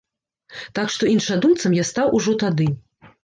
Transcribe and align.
Так 0.77 0.87
што 0.93 1.09
іншадумцам 1.11 1.77
я 1.81 1.85
стаў 1.91 2.07
ужо 2.21 2.33
тады. 2.47 2.67